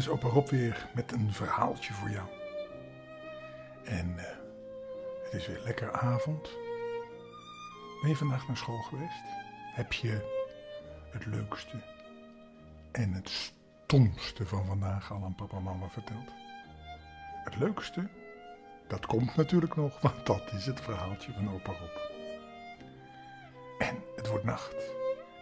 [0.00, 2.28] Is opa Rob weer met een verhaaltje voor jou.
[3.84, 4.24] En eh,
[5.24, 6.50] het is weer lekker avond.
[8.00, 9.22] Ben je vandaag naar school geweest?
[9.74, 10.44] Heb je
[11.10, 11.82] het leukste
[12.92, 16.30] en het stomste van vandaag al aan papa en mama verteld?
[17.44, 18.08] Het leukste,
[18.88, 21.96] dat komt natuurlijk nog, want dat is het verhaaltje van opa Rob.
[23.78, 24.76] En het wordt nacht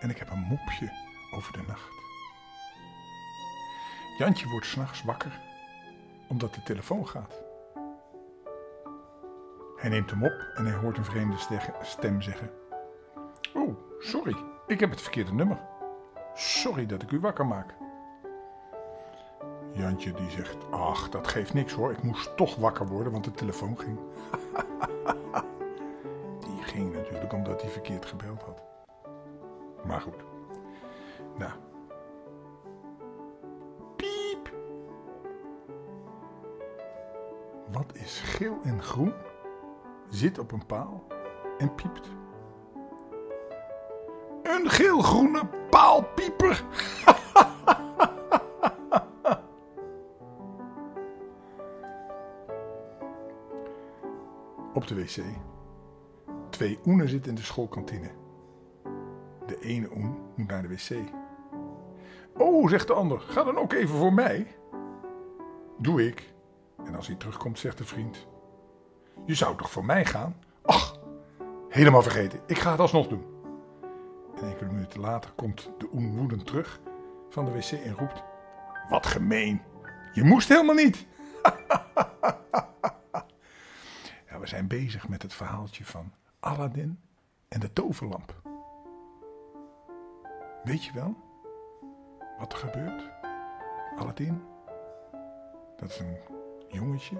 [0.00, 0.92] en ik heb een mopje
[1.30, 2.07] over de nacht.
[4.18, 5.40] Jantje wordt s'nachts wakker
[6.28, 7.42] omdat de telefoon gaat.
[9.76, 11.36] Hij neemt hem op en hij hoort een vreemde
[11.82, 12.50] stem zeggen:
[13.54, 14.36] Oh, sorry,
[14.66, 15.58] ik heb het verkeerde nummer.
[16.34, 17.74] Sorry dat ik u wakker maak.
[19.72, 23.32] Jantje die zegt: Ach, dat geeft niks hoor, ik moest toch wakker worden, want de
[23.32, 23.98] telefoon ging.
[26.46, 28.62] die ging natuurlijk omdat hij verkeerd gebeld had.
[29.84, 30.24] Maar goed.
[31.36, 31.52] Nou,
[37.72, 39.12] Wat is geel en groen?
[40.08, 41.06] Zit op een paal
[41.58, 42.08] en piept.
[44.42, 46.64] Een geel-groene paalpieper.
[54.74, 55.22] op de wc.
[56.50, 58.10] Twee oenen zitten in de schoolkantine.
[59.46, 60.96] De ene oen moet naar de wc.
[62.36, 64.46] Oh, zegt de ander, ga dan ook even voor mij.
[65.78, 66.36] Doe ik.
[66.88, 68.26] En als hij terugkomt, zegt de vriend:
[69.26, 70.36] Je zou toch voor mij gaan?
[70.62, 70.98] Ach,
[71.68, 72.40] helemaal vergeten.
[72.46, 73.26] Ik ga het alsnog doen.
[74.36, 76.80] En enkele minuten later komt de Oen terug
[77.28, 78.22] van de wc en roept:
[78.88, 79.62] Wat gemeen.
[80.12, 81.06] Je moest helemaal niet.
[84.28, 87.00] ja, we zijn bezig met het verhaaltje van Aladdin
[87.48, 88.34] en de toverlamp.
[90.64, 91.16] Weet je wel
[92.38, 93.10] wat er gebeurt?
[93.96, 94.42] Aladdin,
[95.76, 96.37] dat is een
[96.68, 97.16] jongetje.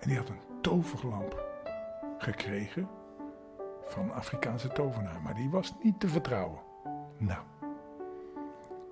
[0.00, 1.44] En die had een toverlamp
[2.18, 2.88] gekregen
[3.84, 5.22] van een Afrikaanse tovenaar.
[5.22, 6.58] Maar die was niet te vertrouwen.
[7.18, 7.42] Nou,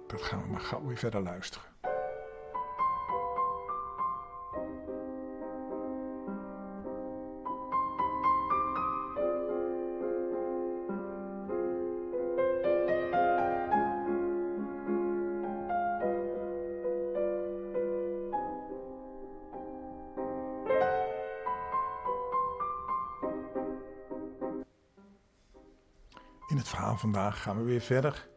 [0.06, 1.66] dat gaan we maar gauw weer verder luisteren.
[26.48, 28.28] In het verhaal vandaag gaan we weer verder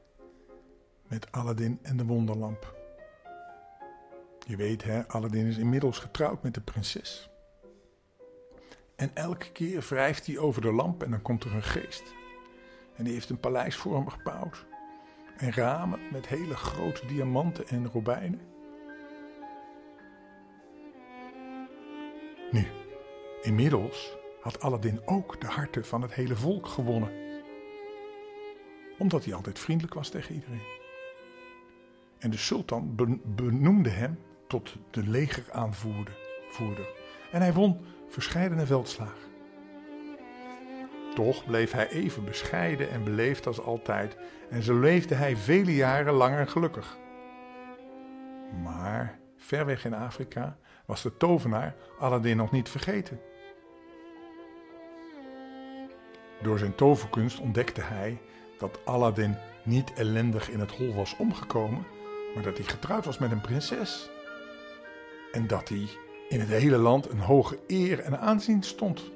[1.07, 2.75] met Aladdin en de wonderlamp.
[4.47, 7.29] Je weet hè, Aladdin is inmiddels getrouwd met de prinses.
[8.95, 12.03] En elke keer wrijft hij over de lamp en dan komt er een geest.
[12.95, 14.66] En die heeft een paleis voor hem gebouwd.
[15.38, 18.41] En ramen met hele grote diamanten en robijnen.
[22.51, 22.67] Nu,
[23.41, 27.30] inmiddels had Aladdin ook de harten van het hele volk gewonnen
[29.01, 30.62] omdat hij altijd vriendelijk was tegen iedereen.
[32.19, 32.95] En de sultan
[33.25, 36.17] benoemde hem tot de legeraanvoerder.
[37.31, 39.29] En hij won verscheidene veldslagen.
[41.16, 44.17] Toch bleef hij even bescheiden en beleefd als altijd
[44.50, 46.97] en zo leefde hij vele jaren langer gelukkig.
[48.63, 53.19] Maar ver weg in Afrika was de tovenaar Aladdin nog niet vergeten.
[56.41, 58.22] Door zijn toverkunst ontdekte hij
[58.61, 61.85] dat Aladdin niet ellendig in het hol was omgekomen,
[62.33, 64.09] maar dat hij getrouwd was met een prinses.
[65.31, 65.88] En dat hij
[66.29, 69.11] in het hele land een hoge eer en aanzien stond.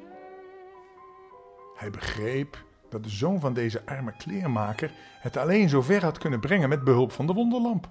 [1.75, 6.39] Hij begreep dat de zoon van deze arme kleermaker het alleen zo ver had kunnen
[6.39, 7.89] brengen met behulp van de wonderlamp.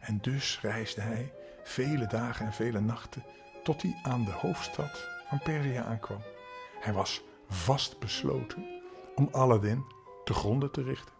[0.00, 1.32] En dus reisde hij
[1.62, 3.24] vele dagen en vele nachten
[3.62, 6.22] tot hij aan de hoofdstad van Perzië aankwam.
[6.80, 8.66] Hij was vastbesloten
[9.14, 9.84] om Aladdin
[10.24, 11.14] te gronden te richten.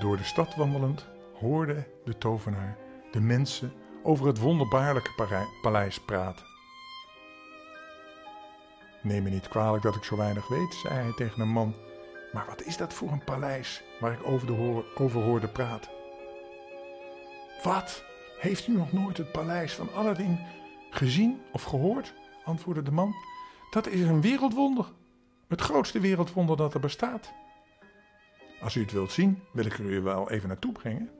[0.00, 2.78] Door de stad wandelend hoorde de tovenaar
[3.10, 3.72] de mensen
[4.02, 6.46] over het wonderbaarlijke paleis praten.
[9.02, 11.74] Neem me niet kwalijk dat ik zo weinig weet, zei hij tegen een man.
[12.32, 15.99] Maar wat is dat voor een paleis waar ik over, de over hoorde praten?
[17.62, 18.04] Wat?
[18.38, 20.38] Heeft u nog nooit het paleis van Aladdin
[20.90, 22.14] gezien of gehoord?
[22.44, 23.14] antwoordde de man.
[23.70, 24.92] Dat is een wereldwonder.
[25.48, 27.32] Het grootste wereldwonder dat er bestaat.
[28.60, 31.10] Als u het wilt zien, wil ik er u wel even naartoe brengen.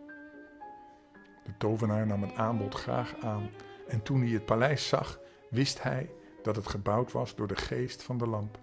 [1.45, 3.51] De tovenaar nam het aanbod graag aan
[3.89, 5.19] En toen hij het paleis zag,
[5.51, 6.11] wist hij
[6.43, 8.59] dat het gebouwd was door de geest van de lamp.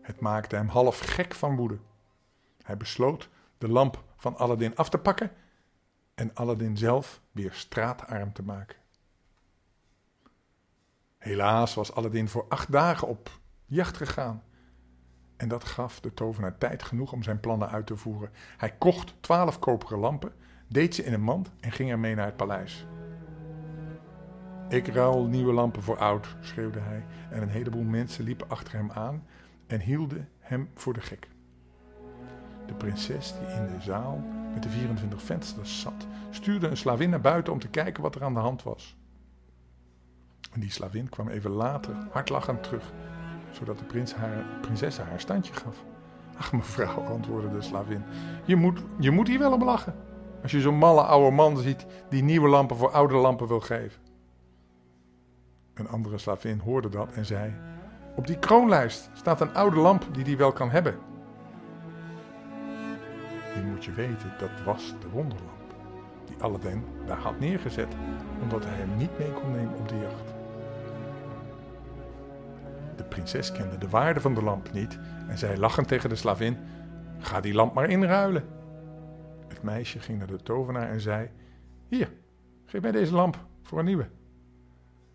[0.00, 1.78] Het maakte hem half gek van woede.
[2.62, 3.28] Hij besloot
[3.58, 5.30] de lamp van Aladdin af te pakken
[6.14, 8.76] en Aladdin zelf weer straatarm te maken.
[11.18, 13.30] Helaas was Aladdin voor acht dagen op
[13.66, 14.42] jacht gegaan.
[15.36, 18.30] En dat gaf de tovenaar tijd genoeg om zijn plannen uit te voeren.
[18.56, 20.32] Hij kocht twaalf koperen lampen,
[20.68, 22.86] deed ze in een mand en ging ermee naar het paleis.
[24.68, 28.90] Ik ruil nieuwe lampen voor oud, schreeuwde hij, en een heleboel mensen liepen achter hem
[28.90, 29.26] aan
[29.66, 31.28] en hielden hem voor de gek.
[32.66, 34.24] De prinses die in de zaal
[34.54, 38.24] met de 24 vensters zat, stuurde een slavin naar buiten om te kijken wat er
[38.24, 38.96] aan de hand was.
[40.52, 42.92] En die slavin kwam even later hardlachend terug,
[43.50, 45.84] zodat de prins haar, prinses haar standje gaf.
[46.36, 48.02] Ach mevrouw, antwoordde de slavin,
[48.44, 49.94] je moet, je moet hier wel om lachen.
[50.42, 54.02] Als je zo'n malle oude man ziet die nieuwe lampen voor oude lampen wil geven.
[55.74, 57.54] Een andere slavin hoorde dat en zei:
[58.16, 60.98] Op die kroonlijst staat een oude lamp die die wel kan hebben.
[63.64, 65.64] Nu moet je weten, dat was de wonderlamp
[66.24, 67.94] die Aladdin daar had neergezet,
[68.42, 70.34] omdat hij hem niet mee kon nemen op de jacht.
[72.96, 76.58] De prinses kende de waarde van de lamp niet en zei lachend tegen de slavin:
[77.18, 78.44] Ga die lamp maar inruilen.
[79.48, 81.30] Het meisje ging naar de tovenaar en zei:
[81.88, 82.12] Hier,
[82.64, 84.08] geef mij deze lamp voor een nieuwe.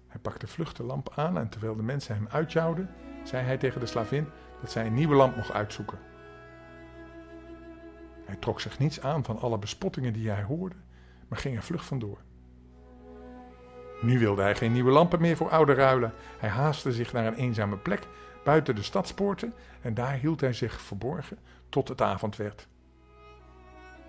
[0.07, 2.89] Hij pakte vlug de lamp aan en terwijl de mensen hem uitjouwden,
[3.23, 4.27] zei hij tegen de slavin
[4.61, 5.97] dat zij een nieuwe lamp mocht uitzoeken.
[8.29, 10.75] Hij trok zich niets aan van alle bespottingen die hij hoorde,
[11.27, 12.17] maar ging er vlug vandoor.
[14.01, 16.13] Nu wilde hij geen nieuwe lampen meer voor oude ruilen.
[16.39, 18.07] Hij haastte zich naar een eenzame plek
[18.43, 21.37] buiten de stadspoorten en daar hield hij zich verborgen
[21.69, 22.67] tot het avond werd.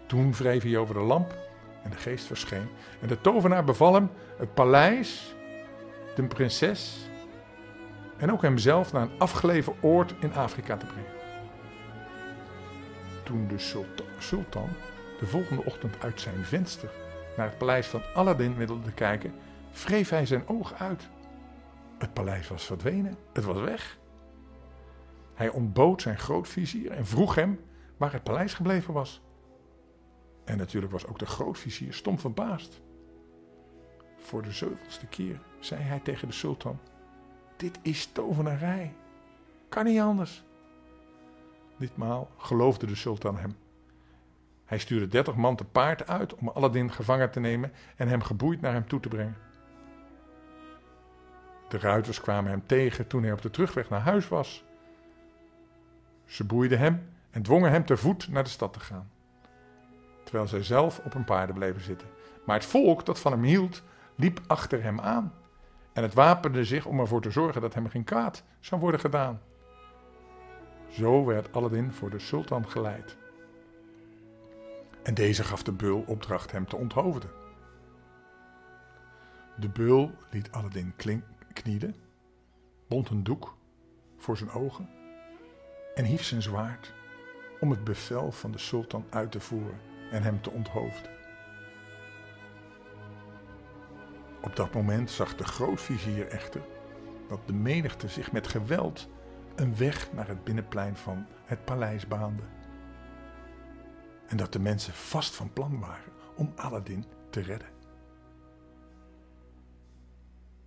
[0.07, 1.35] Toen wreef hij over de lamp
[1.83, 2.69] en de geest verscheen
[3.01, 5.35] en de tovenaar beval hem het paleis,
[6.15, 7.09] de prinses
[8.17, 11.20] en ook hemzelf naar een afgelegen oord in Afrika te brengen.
[13.31, 13.83] Toen de
[14.19, 14.69] sultan
[15.19, 16.91] de volgende ochtend uit zijn venster
[17.37, 19.35] naar het paleis van Aladdin wilde kijken,
[19.85, 21.09] wreef hij zijn oog uit.
[21.99, 23.99] Het paleis was verdwenen, het was weg.
[25.35, 27.61] Hij ontbood zijn grootvizier en vroeg hem
[27.97, 29.23] waar het paleis gebleven was.
[30.45, 32.81] En natuurlijk was ook de grootvizier stom verbaasd.
[34.19, 36.79] Voor de zoveelste keer zei hij tegen de sultan:
[37.57, 38.95] Dit is tovenarij.
[39.69, 40.45] Kan niet anders.
[41.81, 43.57] Ditmaal geloofde de sultan hem.
[44.65, 48.61] Hij stuurde dertig man te paard uit om Aladdin gevangen te nemen en hem geboeid
[48.61, 49.37] naar hem toe te brengen.
[51.69, 54.65] De ruiters kwamen hem tegen toen hij op de terugweg naar huis was.
[56.25, 59.11] Ze boeiden hem en dwongen hem te voet naar de stad te gaan,
[60.25, 62.09] terwijl zij zelf op een paarden bleven zitten.
[62.47, 63.83] Maar het volk dat van hem hield,
[64.15, 65.33] liep achter hem aan
[65.93, 69.41] en het wapende zich om ervoor te zorgen dat hem geen kwaad zou worden gedaan.
[70.91, 73.17] Zo werd Aladdin voor de sultan geleid.
[75.03, 77.31] En deze gaf de beul opdracht hem te onthoofden.
[79.57, 80.95] De beul liet Aladdin
[81.53, 81.95] knielen,
[82.89, 83.57] bond een doek
[84.17, 84.89] voor zijn ogen
[85.95, 86.93] en hief zijn zwaard
[87.61, 89.79] om het bevel van de sultan uit te voeren
[90.11, 91.11] en hem te onthoofden.
[94.43, 96.63] Op dat moment zag de grootvizier echter
[97.29, 99.09] dat de menigte zich met geweld
[99.55, 102.43] een weg naar het binnenplein van het paleis baande.
[104.27, 107.69] En dat de mensen vast van plan waren om Aladdin te redden.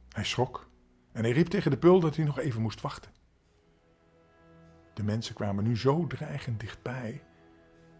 [0.10, 0.70] Hij schrok
[1.12, 3.12] en hij riep tegen de beul dat hij nog even moest wachten.
[4.94, 7.24] De mensen kwamen nu zo dreigend dichtbij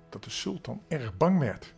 [0.10, 1.76] dat de sultan erg bang werd.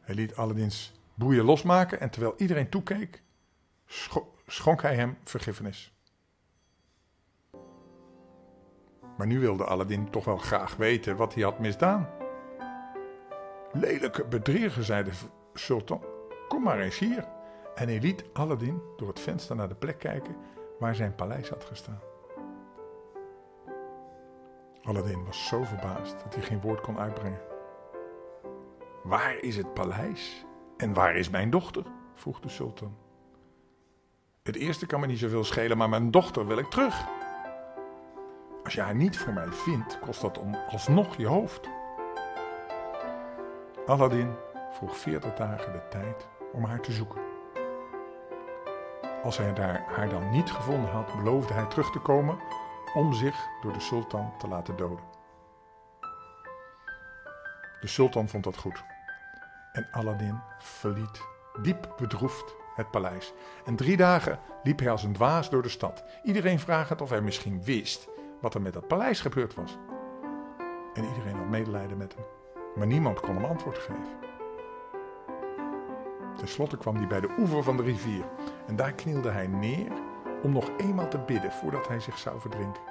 [0.00, 3.22] Hij liet Aladdins boeien losmaken en terwijl iedereen toekeek,
[4.46, 5.99] schonk hij hem vergiffenis.
[9.20, 12.08] Maar nu wilde Aladdin toch wel graag weten wat hij had misdaan.
[13.72, 15.10] Lelijke bedrieger, zei de
[15.54, 16.02] sultan,
[16.48, 17.28] kom maar eens hier.
[17.74, 20.36] En hij liet Aladdin door het venster naar de plek kijken
[20.78, 22.00] waar zijn paleis had gestaan.
[24.82, 27.40] Aladdin was zo verbaasd dat hij geen woord kon uitbrengen.
[29.02, 30.44] Waar is het paleis
[30.76, 31.84] en waar is mijn dochter?
[32.14, 32.96] vroeg de sultan.
[34.42, 37.19] Het eerste kan me niet zoveel schelen, maar mijn dochter wil ik terug.
[38.70, 41.68] Als je haar niet voor mij vindt, kost dat om alsnog je hoofd.
[43.86, 44.34] Aladdin
[44.70, 47.20] vroeg veertig dagen de tijd om haar te zoeken.
[49.22, 52.38] Als hij daar, haar dan niet gevonden had, beloofde hij terug te komen
[52.94, 55.04] om zich door de sultan te laten doden.
[57.80, 58.84] De sultan vond dat goed
[59.72, 61.22] en Aladdin verliet
[61.62, 63.32] diep bedroefd het paleis.
[63.64, 66.04] En drie dagen liep hij als een dwaas door de stad.
[66.22, 68.08] Iedereen vragend of hij misschien wist
[68.40, 69.78] wat er met dat paleis gebeurd was.
[70.94, 72.24] En iedereen had medelijden met hem.
[72.74, 74.18] Maar niemand kon hem antwoord geven.
[76.36, 78.24] Ten slotte kwam hij bij de oever van de rivier.
[78.66, 79.92] En daar knielde hij neer
[80.42, 82.82] om nog eenmaal te bidden voordat hij zich zou verdrinken.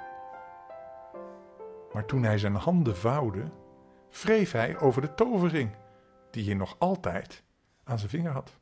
[1.92, 3.50] Maar toen hij zijn handen vouwde,
[4.10, 5.76] wreef hij over de tovering
[6.30, 7.42] die hij nog altijd
[7.84, 8.58] aan zijn vinger had.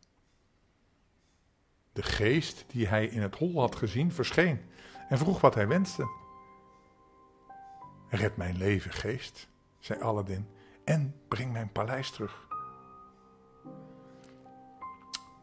[1.93, 4.61] De geest die hij in het hol had gezien verscheen
[5.09, 6.09] en vroeg wat hij wenste.
[8.09, 9.49] Red mijn leven, geest,
[9.79, 10.49] zei Aladdin,
[10.85, 12.47] en breng mijn paleis terug.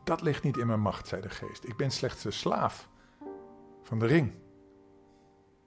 [0.04, 1.64] Dat ligt niet in mijn macht, zei de geest.
[1.64, 2.90] Ik ben slechts de slaaf
[3.84, 4.34] van de ring.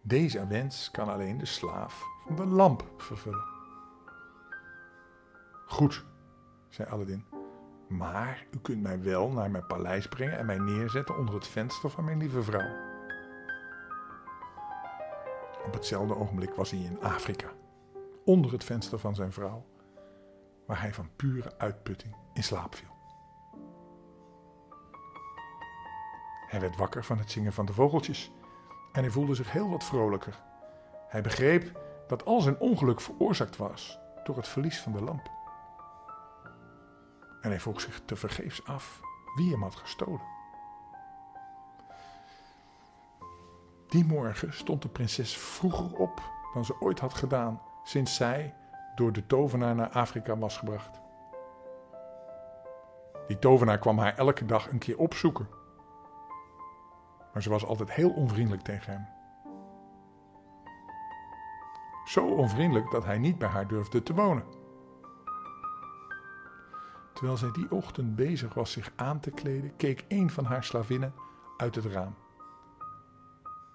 [0.02, 3.44] Deze wens kan alleen de slaaf van de lamp vervullen.
[5.66, 6.04] Goed,
[6.68, 7.24] zei Aladdin.
[7.88, 11.90] Maar u kunt mij wel naar mijn paleis brengen en mij neerzetten onder het venster
[11.90, 12.87] van mijn lieve vrouw.
[15.68, 17.48] Op hetzelfde ogenblik was hij in Afrika,
[18.24, 19.64] onder het venster van zijn vrouw,
[20.66, 22.96] waar hij van pure uitputting in slaap viel.
[26.46, 28.32] Hij werd wakker van het zingen van de vogeltjes
[28.92, 30.40] en hij voelde zich heel wat vrolijker.
[31.08, 35.30] Hij begreep dat al zijn ongeluk veroorzaakt was door het verlies van de lamp.
[37.40, 39.00] En hij vroeg zich tevergeefs af
[39.36, 40.37] wie hem had gestolen.
[43.88, 46.22] Die morgen stond de prinses vroeger op
[46.54, 48.54] dan ze ooit had gedaan sinds zij
[48.94, 51.00] door de tovenaar naar Afrika was gebracht.
[53.26, 55.48] Die tovenaar kwam haar elke dag een keer opzoeken.
[57.32, 59.06] Maar ze was altijd heel onvriendelijk tegen hem.
[62.04, 64.44] Zo onvriendelijk dat hij niet bij haar durfde te wonen.
[67.14, 71.14] Terwijl zij die ochtend bezig was zich aan te kleden, keek een van haar slavinnen
[71.56, 72.14] uit het raam.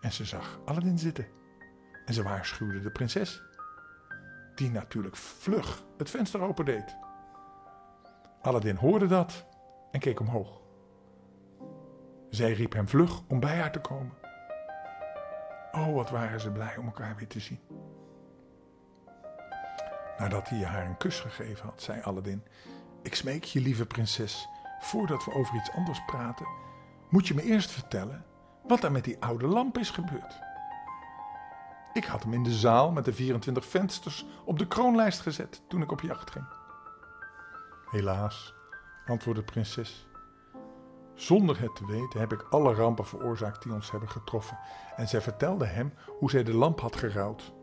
[0.03, 1.27] En ze zag Aladdin zitten.
[2.05, 3.43] En ze waarschuwde de prinses,
[4.55, 6.95] die natuurlijk vlug het venster opendeed.
[8.41, 9.45] Aladdin hoorde dat
[9.91, 10.61] en keek omhoog.
[12.29, 14.13] Zij riep hem vlug om bij haar te komen.
[15.71, 17.59] Oh, wat waren ze blij om elkaar weer te zien.
[20.17, 22.43] Nadat hij haar een kus gegeven had, zei Aladdin:
[23.01, 24.47] Ik smeek je, lieve prinses,
[24.79, 26.47] voordat we over iets anders praten,
[27.09, 28.25] moet je me eerst vertellen
[28.67, 30.41] wat er met die oude lamp is gebeurd.
[31.93, 35.81] Ik had hem in de zaal met de 24 vensters op de kroonlijst gezet toen
[35.81, 36.45] ik op jacht ging.
[37.89, 38.53] Helaas,
[39.05, 40.07] antwoordde de prinses.
[41.13, 44.57] Zonder het te weten heb ik alle rampen veroorzaakt die ons hebben getroffen.
[44.95, 47.53] En zij vertelde hem hoe zij de lamp had gerouwd.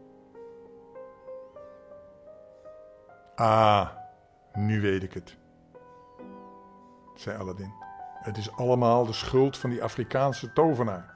[3.35, 3.88] Ah,
[4.52, 5.37] nu weet ik het,
[7.14, 7.80] zei Aladdin.
[8.21, 11.15] Het is allemaal de schuld van die Afrikaanse tovenaar.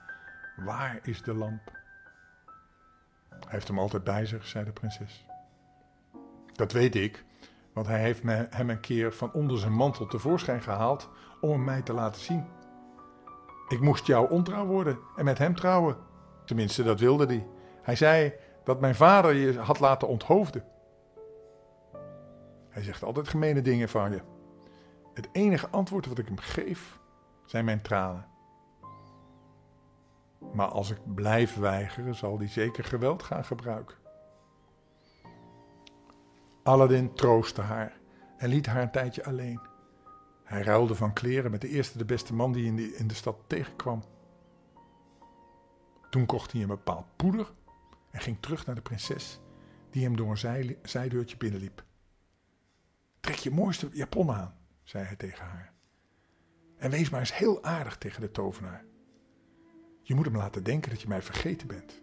[0.57, 1.73] Waar is de lamp?
[3.29, 5.27] Hij heeft hem altijd bij zich, zei de prinses.
[6.53, 7.25] Dat weet ik,
[7.73, 11.09] want hij heeft hem een keer van onder zijn mantel tevoorschijn gehaald
[11.41, 12.47] om hem mij te laten zien.
[13.69, 15.97] Ik moest jou ontrouw worden en met hem trouwen.
[16.45, 17.47] Tenminste, dat wilde hij.
[17.83, 18.33] Hij zei
[18.65, 20.65] dat mijn vader je had laten onthoofden.
[22.69, 24.21] Hij zegt altijd gemene dingen van je.
[25.15, 26.99] Het enige antwoord wat ik hem geef
[27.45, 28.27] zijn mijn tranen.
[30.53, 33.97] Maar als ik blijf weigeren, zal hij zeker geweld gaan gebruiken.
[36.63, 37.99] Aladdin troostte haar
[38.37, 39.61] en liet haar een tijdje alleen.
[40.45, 43.15] Hij ruilde van kleren met de eerste de beste man die in de, in de
[43.15, 44.03] stad tegenkwam.
[46.11, 47.53] Toen kocht hij een bepaald poeder
[48.11, 49.41] en ging terug naar de prinses,
[49.91, 51.85] die hem door een zij, zijdeurtje binnenliep.
[53.21, 55.73] Trek je mooiste japon aan, zei hij tegen haar.
[56.77, 58.85] En wees maar eens heel aardig tegen de tovenaar.
[60.03, 62.03] Je moet hem laten denken dat je mij vergeten bent.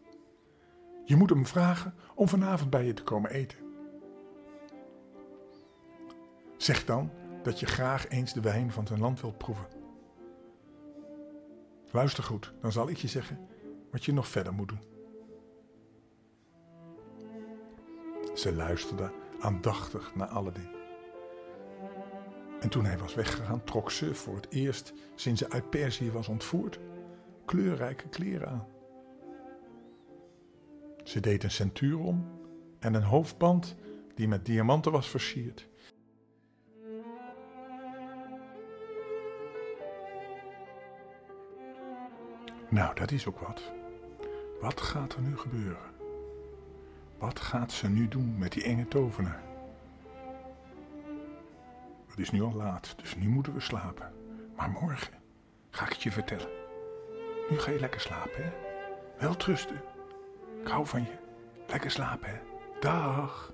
[1.05, 3.57] Je moet hem vragen om vanavond bij je te komen eten.
[6.57, 7.11] Zeg dan
[7.43, 9.67] dat je graag eens de wijn van zijn land wilt proeven.
[11.91, 13.47] Luister goed, dan zal ik je zeggen
[13.91, 14.89] wat je nog verder moet doen.
[18.35, 20.80] Ze luisterde aandachtig naar Aladdin.
[22.61, 26.27] En toen hij was weggegaan, trok ze voor het eerst sinds ze uit Perzië was
[26.27, 26.79] ontvoerd
[27.45, 28.67] kleurrijke kleren aan.
[31.03, 32.27] Ze deed een centuur om
[32.79, 33.75] en een hoofdband
[34.15, 35.67] die met diamanten was versierd.
[42.69, 43.71] Nou, dat is ook wat.
[44.61, 45.91] Wat gaat er nu gebeuren?
[47.17, 49.50] Wat gaat ze nu doen met die enge tovenaar?
[52.21, 54.13] Is nu al laat, dus nu moeten we slapen.
[54.55, 55.13] Maar morgen
[55.69, 56.49] ga ik het je vertellen.
[57.49, 58.51] Nu ga je lekker slapen, hè?
[59.19, 59.81] Wel trusten.
[60.61, 61.17] Ik hou van je.
[61.67, 62.35] Lekker slapen, hè?
[62.79, 63.53] Dag.